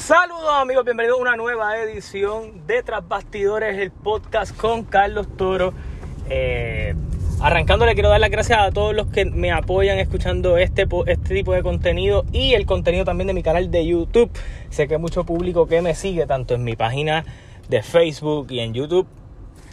[0.00, 5.74] Saludos amigos, bienvenidos a una nueva edición de Tras Bastidores, el podcast con Carlos Toro.
[6.30, 6.94] Eh,
[7.40, 11.34] arrancando le quiero dar las gracias a todos los que me apoyan escuchando este, este
[11.34, 14.30] tipo de contenido y el contenido también de mi canal de YouTube.
[14.70, 17.26] Sé que hay mucho público que me sigue tanto en mi página
[17.68, 19.06] de Facebook y en YouTube.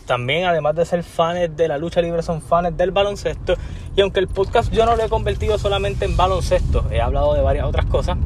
[0.05, 3.55] También, además de ser fans de la lucha libre, son fans del baloncesto.
[3.95, 7.41] Y aunque el podcast yo no lo he convertido solamente en baloncesto, he hablado de
[7.41, 8.17] varias otras cosas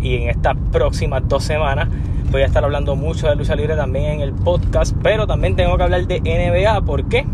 [0.00, 1.88] y en estas próximas dos semanas
[2.30, 5.76] voy a estar hablando mucho de lucha libre también en el podcast, pero también tengo
[5.76, 6.80] que hablar de NBA.
[6.82, 7.26] ¿Por qué?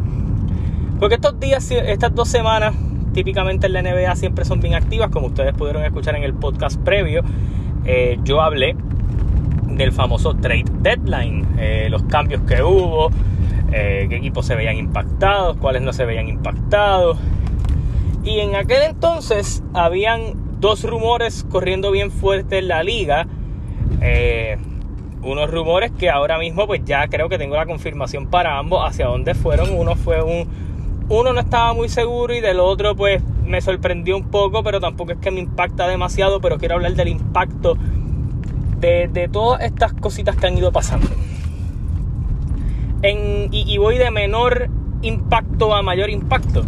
[0.98, 2.74] Porque estos días, estas dos semanas,
[3.12, 6.80] típicamente en la NBA siempre son bien activas, como ustedes pudieron escuchar en el podcast
[6.80, 7.22] previo.
[7.84, 8.74] Eh, yo hablé
[9.68, 13.10] del famoso trade deadline, eh, los cambios que hubo,
[13.72, 17.18] eh, qué equipos se veían impactados, cuáles no se veían impactados.
[18.24, 23.26] Y en aquel entonces habían dos rumores corriendo bien fuerte en la liga.
[24.00, 24.56] Eh,
[25.22, 29.06] unos rumores que ahora mismo pues ya creo que tengo la confirmación para ambos hacia
[29.06, 29.70] dónde fueron.
[29.74, 30.48] Uno fue un...
[31.08, 35.12] Uno no estaba muy seguro y del otro pues me sorprendió un poco, pero tampoco
[35.12, 37.76] es que me impacta demasiado, pero quiero hablar del impacto
[38.80, 41.08] de, todas estas cositas que han ido pasando.
[43.02, 44.68] y, voy de menor
[45.02, 46.64] impacto a mayor impacto.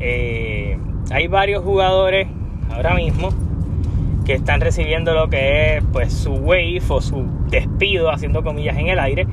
[0.00, 0.78] Eh,
[1.10, 2.28] hay varios jugadores
[2.74, 3.30] ahora mismo
[4.24, 8.88] que están recibiendo lo que es pues su wave o su despido haciendo comillas en
[8.88, 9.26] el aire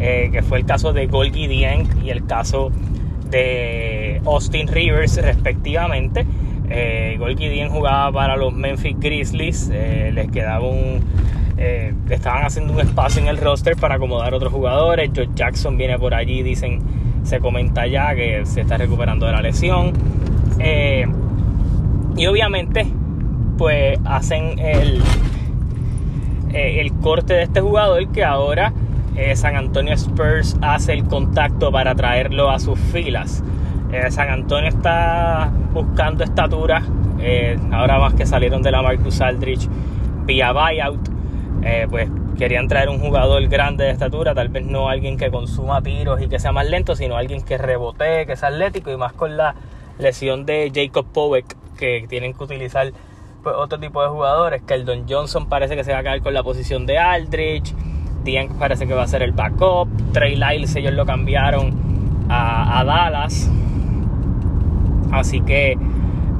[0.00, 2.70] eh, que fue el caso de Golgi Dieng y el caso
[3.30, 6.26] de Austin Rivers respectivamente.
[6.68, 11.02] Eh, Golgi Dieng jugaba para los Memphis Grizzlies eh, les quedaba un
[12.10, 15.10] estaban haciendo un espacio en el roster para acomodar otros jugadores.
[15.14, 16.80] George Jackson viene por allí dicen
[17.22, 19.92] se comenta ya que se está recuperando de la lesión
[22.16, 22.86] y obviamente,
[23.58, 25.02] pues hacen el,
[26.52, 28.72] eh, el corte de este jugador que ahora
[29.16, 33.42] eh, San Antonio Spurs hace el contacto para traerlo a sus filas.
[33.92, 36.82] Eh, San Antonio está buscando estatura,
[37.72, 39.68] ahora más que salieron de la Marcus Aldrich
[40.26, 41.08] vía buyout,
[41.90, 46.20] pues querían traer un jugador grande de estatura, tal vez no alguien que consuma tiros
[46.20, 49.36] y que sea más lento, sino alguien que rebotee, que sea atlético y más con
[49.36, 49.54] la
[49.98, 52.92] lesión de Jacob Poweck que tienen que utilizar
[53.42, 54.62] pues, otro tipo de jugadores.
[54.62, 57.74] Que el Don Johnson parece que se va a quedar con la posición de Aldrich.
[58.24, 59.88] Dian parece que va a ser el backup.
[60.12, 61.72] Trey Lyles ellos lo cambiaron
[62.28, 63.50] a, Dallas.
[65.12, 65.76] Así que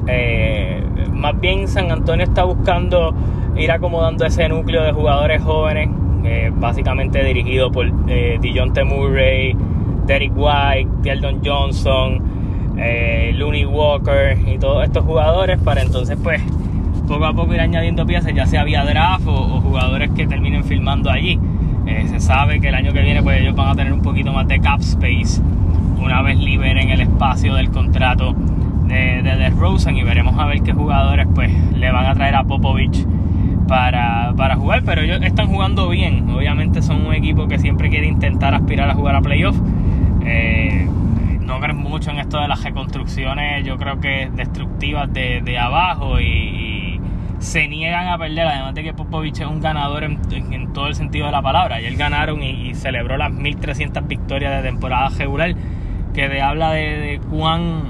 [0.07, 3.13] eh, más bien San Antonio está buscando
[3.55, 5.89] ir acomodando ese núcleo de jugadores jóvenes,
[6.23, 8.83] eh, básicamente dirigido por eh, T.
[8.83, 9.55] Murray,
[10.05, 12.21] Derek White, Don Johnson,
[12.77, 16.41] eh, Looney Walker y todos estos jugadores para entonces pues
[17.07, 21.09] poco a poco ir añadiendo piezas, ya sea vía draft o, jugadores que terminen filmando
[21.09, 21.39] allí.
[21.85, 24.33] Eh, se sabe que el año que viene pues ellos van a tener un poquito
[24.33, 25.41] más de cap space
[25.99, 28.35] una vez liberen el espacio del contrato
[28.87, 32.43] de, de Rosen y veremos a ver qué jugadores pues le van a traer a
[32.43, 33.05] Popovich
[33.67, 38.07] para, para jugar, pero ellos están jugando bien, obviamente son un equipo que siempre quiere
[38.07, 39.57] intentar aspirar a jugar a playoff.
[40.23, 40.87] Eh,
[41.45, 46.99] no creen mucho en esto de las reconstrucciones, yo creo que destructivas de, abajo y,
[47.39, 51.27] se niegan a perder, además de que Popovich es un ganador en, todo el sentido
[51.27, 51.79] de la palabra.
[51.79, 55.53] Y él ganaron y, celebró las 1300 victorias de temporada regular,
[56.13, 57.83] que de, habla de, cuán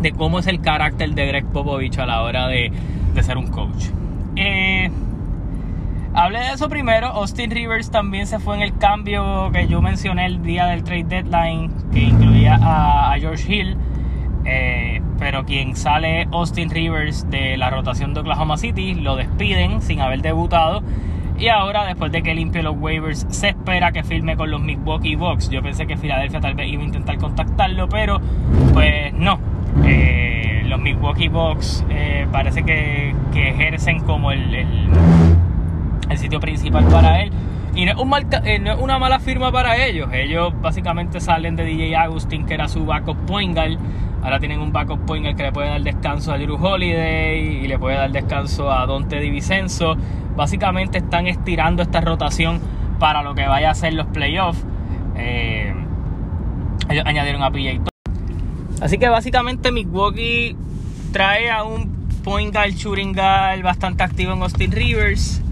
[0.00, 2.70] de cómo es el carácter de Greg Popovich a la hora de,
[3.22, 3.86] ser un coach.
[4.36, 4.90] Eh,
[6.16, 7.08] Hablé de eso primero.
[7.08, 11.04] Austin Rivers también se fue en el cambio que yo mencioné el día del trade
[11.04, 13.76] deadline, que incluía a, George Hill.
[14.46, 20.00] Eh, pero quien sale Austin Rivers de la rotación de Oklahoma City lo despiden sin
[20.00, 20.82] haber debutado.
[21.38, 25.16] Y ahora, después de que limpie los waivers, se espera que firme con los Milwaukee
[25.16, 25.50] Bucks.
[25.50, 28.22] Yo pensé que Filadelfia tal vez iba a intentar contactarlo, pero
[28.72, 29.38] pues no.
[29.84, 34.88] Eh, los Milwaukee Bucks eh, parece que, ejercen como el el
[36.26, 37.30] sitio principal para él.
[37.74, 40.08] Y no es, eh, no es, una mala firma para ellos.
[40.12, 43.78] Ellos básicamente salen de DJ Agustin, que era su backup point guard.
[44.22, 47.68] Ahora tienen un backup point guard que le puede dar descanso a Drew Holiday y
[47.68, 49.96] le puede dar descanso a Dante DiVincenzo.
[50.34, 52.60] Básicamente están estirando esta rotación
[52.98, 54.64] para lo que vaya a ser los playoffs.
[55.16, 55.72] Eh,
[56.88, 57.80] ellos añadieron a PJ
[58.80, 60.56] Así que básicamente Milwaukee
[61.12, 61.94] trae a un
[62.24, 65.42] point guard, shooting guard bastante activo en Austin Rivers.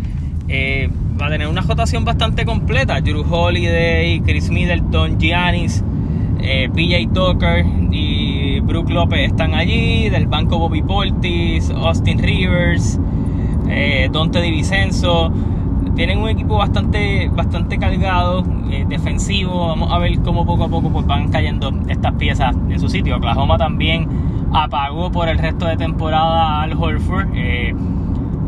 [0.49, 3.01] Eh, va a tener una rotación bastante completa.
[3.01, 5.83] Drew Holiday, Chris Middleton, Giannis,
[6.41, 10.09] eh, PJ Tucker y Brook López están allí.
[10.11, 12.99] Del banco Bobby Portis, Austin Rivers,
[13.69, 15.33] eh, Dante DiVincenzo.
[15.95, 19.69] tienen un equipo bastante, bastante cargado, eh, defensivo.
[19.69, 23.17] Vamos a ver cómo poco a poco pues, van cayendo estas piezas en su sitio.
[23.17, 24.09] Oklahoma también
[24.53, 27.29] apagó por el resto de temporada al Horford.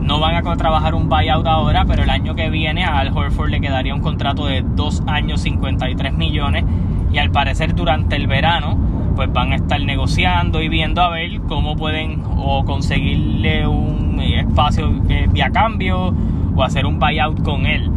[0.06, 3.60] No van a trabajar un buyout ahora, pero el año que viene Al Horford le
[3.60, 6.64] quedaría un contrato de 2 años 53 millones
[7.12, 8.78] y al parecer durante el verano
[9.16, 14.92] pues van a estar negociando y viendo a ver cómo pueden o conseguirle un espacio
[15.08, 16.14] eh, vía cambio
[16.54, 17.90] o hacer un buyout con él.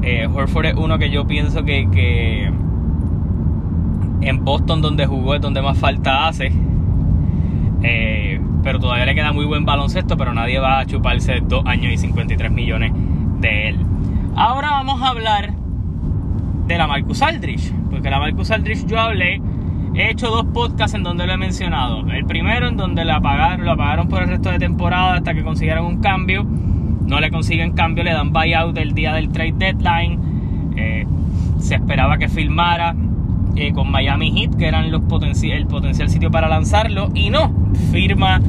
[0.00, 2.50] Eh, Horford es uno que yo pienso que, que
[4.22, 6.52] en Boston donde jugó es donde más falta hace.
[7.82, 11.92] Eh, pero todavía le queda muy buen baloncesto, pero nadie va a chuparse 2 años
[11.92, 12.92] y 53 millones
[13.40, 13.76] de él.
[14.36, 15.52] Ahora vamos a hablar
[16.66, 19.40] de la Marcus Aldrich, porque la Marcus Aldrich yo hablé,
[19.94, 22.08] he hecho dos podcasts en donde lo he mencionado.
[22.10, 25.42] El primero en donde lo apagaron, lo apagaron por el resto de temporada hasta que
[25.42, 26.44] consiguieron un cambio.
[26.44, 30.20] No le consiguen cambio, le dan buyout el día del trade deadline.
[30.76, 31.06] Eh,
[31.58, 32.94] se esperaba que filmara
[33.56, 35.02] eh, con Miami Heat, que eran los
[35.42, 37.52] el potencial sitio para lanzarlo, y no,
[37.90, 38.40] firma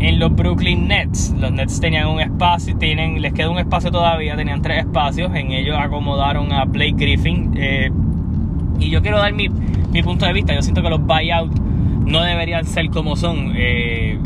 [0.00, 1.34] en los Brooklyn Nets.
[1.38, 5.52] Los Nets tenían un espacio, tienen, les queda un espacio todavía, tenían tres espacios, en
[5.52, 7.52] ellos acomodaron a Blake Griffin.
[7.56, 7.90] Eh,
[8.80, 11.60] y yo quiero dar mi, mi, punto de vista, yo siento que los buyouts
[12.04, 13.52] no deberían ser como son.
[13.54, 14.18] Eh,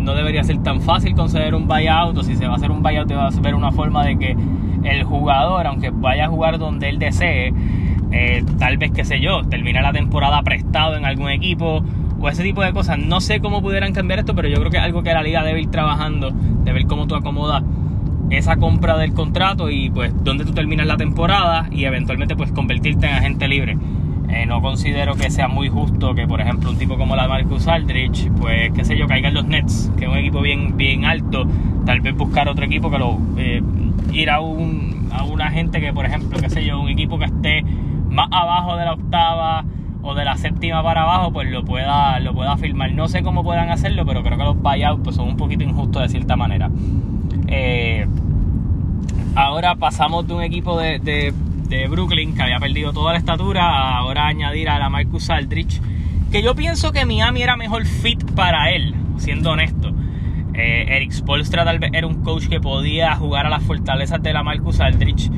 [0.00, 2.82] no debería ser tan fácil conceder un buyout, o si se va a hacer un
[2.82, 4.36] buyout, va a ser una forma de que
[4.82, 7.52] el jugador, aunque vaya a jugar donde él desee,
[8.10, 11.84] eh, tal vez, qué sé yo, termina la temporada prestado en algún equipo
[12.20, 12.98] o ese tipo de cosas.
[12.98, 15.42] No sé cómo pudieran cambiar esto, pero yo creo que es algo que la liga
[15.42, 17.62] debe ir trabajando, de ver cómo tú acomodas
[18.30, 23.06] esa compra del contrato y pues dónde tú terminas la temporada y eventualmente pues convertirte
[23.06, 23.76] en agente libre.
[24.28, 27.66] Eh, no considero que sea muy justo que, por ejemplo, un tipo como la Marcus
[27.66, 31.04] Aldrich, pues, qué sé yo, caiga en los Nets, que es un equipo bien, bien
[31.04, 31.48] alto,
[31.84, 33.18] tal vez buscar otro equipo que lo...
[33.36, 33.60] Eh,
[34.12, 37.24] ir a un, a una gente que, por ejemplo, qué sé yo, un equipo que
[37.24, 37.64] esté
[38.08, 39.64] más abajo de la octava
[40.10, 42.92] o de la séptima para abajo, pues lo pueda, lo pueda firmar.
[42.92, 46.02] No sé cómo puedan hacerlo, pero creo que los buyouts pues, son un poquito injustos
[46.02, 46.70] de cierta manera.
[47.46, 48.06] Eh,
[49.34, 53.98] ahora pasamos de un equipo de, de, Brooklyn que había perdido toda la estatura a
[53.98, 55.80] ahora añadir a la Marcus Aldrich,
[56.32, 59.92] que yo pienso que Miami era mejor fit para él, siendo honesto.
[60.54, 64.32] Eh, Eric Spolstra tal vez era un coach que podía jugar a las fortalezas de
[64.32, 65.30] la Marcus Aldrich,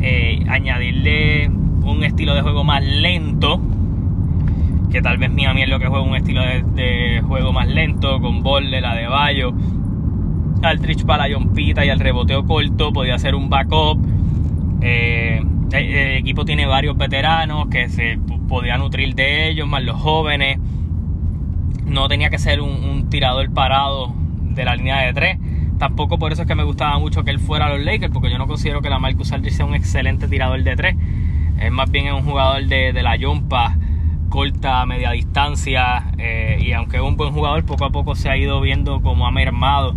[0.00, 1.50] eh, añadirle
[1.86, 3.60] un estilo de juego más lento.
[4.96, 8.42] Que tal vez Miami es lo que juega un estilo de, juego más lento, con
[8.42, 9.52] de la de Bayo,
[10.62, 13.98] Aldrich para la yompita y al reboteo corto, podía ser un backup.
[14.80, 20.58] Eh, el, equipo tiene varios veteranos que se podía nutrir de ellos, más los jóvenes.
[21.84, 25.38] No tenía que ser un, tirador parado de la línea de tres.
[25.78, 28.30] Tampoco por eso es que me gustaba mucho que él fuera a los Lakers, porque
[28.30, 30.96] yo no considero que la Marcus Aldrich sea un excelente tirador de tres.
[31.60, 33.76] Es más bien un jugador de, la yompa,
[34.28, 36.12] corta, media distancia.
[36.18, 39.26] Eh, y aunque es un buen jugador, poco a poco se ha ido viendo como
[39.26, 39.94] ha mermado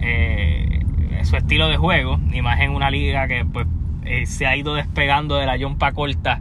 [0.00, 0.80] eh,
[1.24, 2.18] su estilo de juego.
[2.32, 3.66] Y más en una liga que pues,
[4.04, 6.40] eh, se ha ido despegando de la yompa corta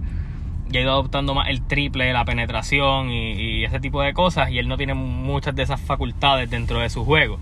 [0.72, 4.51] y ha ido adoptando más el triple, la penetración y, ese tipo de cosas.
[4.51, 7.39] Y él no tiene muchas de esas facultades dentro de su juego.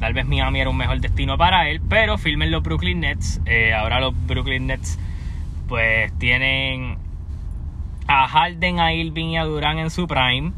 [0.00, 3.40] tal vez Miami era un mejor destino para él, pero filmen los Brooklyn Nets.
[3.76, 4.98] ahora los Brooklyn Nets
[5.68, 6.98] pues tienen
[8.14, 10.52] a Harden, a Irving y a Durán en su prime.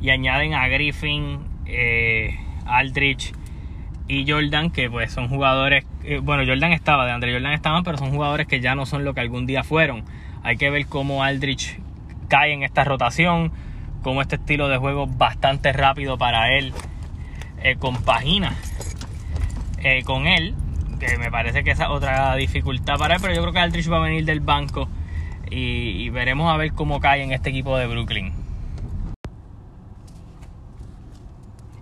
[0.00, 3.32] Y añaden a Griffin, eh, Aldrich
[4.08, 5.84] y Jordan, que pues son jugadores.
[6.02, 9.04] Eh, bueno, Jordan estaba, de Andre Jordan estaban, pero son jugadores que ya no son
[9.04, 10.04] lo que algún día fueron.
[10.42, 11.78] Hay que ver cómo Aldrich
[12.28, 13.52] cae en esta rotación,
[14.02, 16.72] cómo este estilo de juego bastante rápido para él
[17.62, 18.54] eh, compagina
[20.06, 20.54] con él
[21.18, 23.98] me parece que esa es otra dificultad para él, pero yo creo que Aldrich va
[23.98, 24.88] a venir del banco
[25.50, 28.32] y, veremos a ver cómo cae en este equipo de Brooklyn.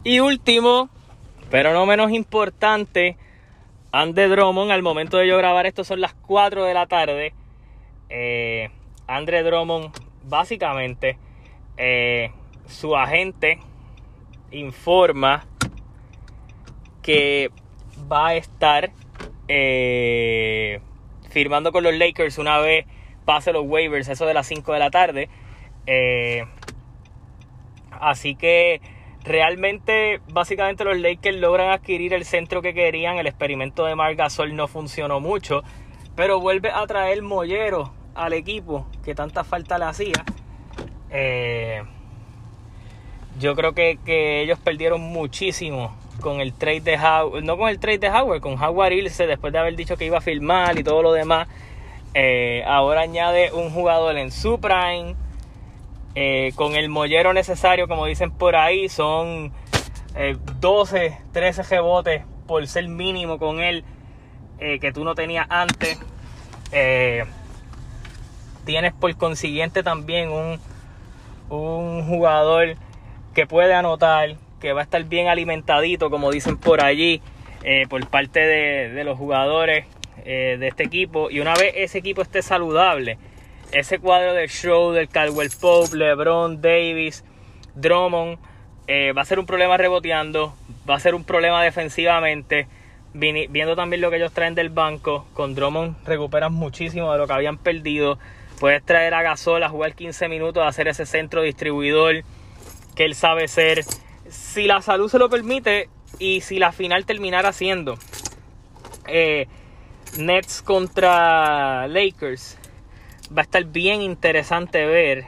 [0.05, 0.89] Y último,
[1.51, 3.17] pero no menos importante,
[3.93, 7.35] Andre Drummond, al momento de yo grabar esto son las 4 de la tarde.
[8.09, 8.71] Eh,
[9.07, 9.93] Andre Drummond,
[10.25, 11.19] básicamente,
[11.77, 12.31] eh,
[12.67, 13.59] su agente
[14.51, 15.47] informa
[17.03, 17.51] que
[18.11, 18.91] va a estar
[19.49, 20.81] eh,
[21.31, 22.87] firmando con los Lakers una vez
[23.33, 25.31] pase los waivers, eso de las 5 de la tarde.
[25.87, 26.45] Eh,
[27.91, 28.83] así que
[29.25, 33.17] realmente, básicamente los Lakers logran adquirir el centro que querían.
[33.17, 35.63] El experimento de Marc Gasol no funcionó mucho,
[36.15, 40.25] pero vuelve a traer Mollero al equipo que tanta falta le hacía.
[41.09, 41.83] Eh,
[43.39, 47.79] yo creo que, que ellos perdieron muchísimo con el trade de Howard, no con el
[47.79, 50.85] trade de Howard, con Howard irse después de haber dicho que iba a firmar y
[50.85, 51.49] todo lo demás.
[52.15, 55.15] Eh, ahora añade un jugador en su prime,
[56.15, 59.53] eh, con el mollero necesario, como dicen por ahí, son
[60.61, 63.85] 12, 13 rebotes por ser mínimo con él
[64.59, 65.99] que tú no tenías antes.
[68.65, 70.31] tienes por consiguiente también
[71.51, 72.77] un, jugador
[73.35, 77.21] que puede anotar, que va a estar bien alimentadito, como dicen por allí,
[77.65, 79.87] eh, por parte de, los jugadores
[80.25, 81.31] eh, de este equipo.
[81.31, 83.19] Y una vez ese equipo esté saludable,
[83.73, 87.25] ese cuadro de Schroeder, Caldwell Pope, LeBron, Davis,
[87.75, 88.39] Drummond,
[88.87, 90.55] eh, va a ser un problema reboteando,
[90.89, 92.67] va a ser un problema defensivamente.
[93.15, 97.33] Viendo también lo que ellos traen del banco, con Drummond recuperan muchísimo de lo que
[97.35, 98.19] habían perdido.
[98.59, 102.23] Puedes traer a Gasol a jugar 15 minutos, a hacer ese centro distribuidor
[102.95, 103.85] que él sabe ser.
[104.29, 105.89] Si la salud se lo permite
[106.19, 107.99] y si la final terminara siendo
[109.07, 109.47] eh,
[110.19, 112.59] Nets contra Lakers,
[113.37, 115.25] va a estar bien interesante ver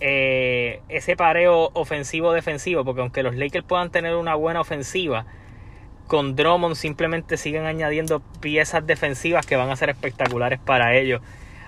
[0.00, 5.26] eh, ese pareo ofensivo-defensivo, porque aunque los Lakers puedan tener una buena ofensiva,
[6.06, 11.20] con Drummond simplemente siguen añadiendo piezas defensivas que van a ser espectaculares para ellos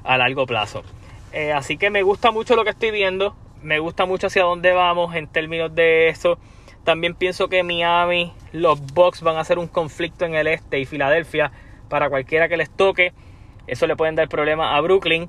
[0.03, 0.83] a largo plazo.
[1.33, 4.73] Eh, así que me gusta mucho lo que estoy viendo me gusta mucho hacia dónde
[4.73, 6.39] vamos en términos de eso.
[6.85, 10.87] También pienso que Miami, los Bucks van a ser un conflicto en el este y
[10.87, 11.53] Filadelfia
[11.91, 13.13] para cualquiera que les toque.
[13.67, 15.29] Eso le pueden dar problemas a Brooklyn.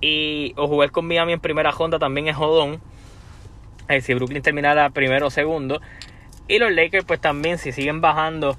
[0.00, 2.80] Y o jugar con Miami en primera ronda también es jodón.
[3.88, 5.80] Eh, si Brooklyn terminara primero o segundo.
[6.48, 8.56] Y los Lakers pues también si siguen bajando.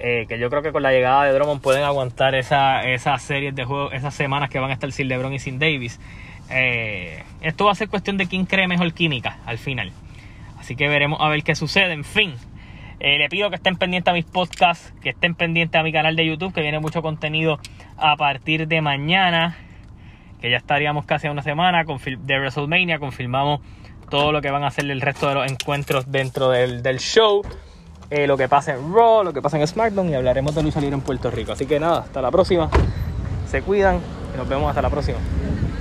[0.00, 3.54] Eh, que yo creo que con la llegada de Drummond pueden aguantar esa, esas series
[3.54, 5.98] de juegos, esas semanas que van a estar sin LeBron y sin Davis.
[6.50, 9.92] Eh, esto va a ser cuestión de quién cree mejor química al final.
[10.58, 11.92] Así que veremos a ver qué sucede.
[11.92, 12.34] En fin,
[13.00, 16.16] eh, le pido que estén pendientes a mis podcasts, que estén pendientes a mi canal
[16.16, 17.60] de YouTube, que viene mucho contenido
[17.96, 19.56] a partir de mañana,
[20.40, 22.98] que ya estaríamos casi a una semana de WrestleMania.
[22.98, 23.60] Confirmamos
[24.10, 27.42] todo lo que van a hacer el resto de los encuentros dentro del, show.
[28.10, 30.80] Eh, lo que pasa en Raw, lo que pasa en SmackDown y hablaremos de lucha
[30.80, 31.52] libre en Puerto Rico.
[31.52, 32.68] Así que nada, hasta la próxima.
[33.46, 34.00] Se cuidan
[34.34, 35.18] y nos vemos hasta la próxima.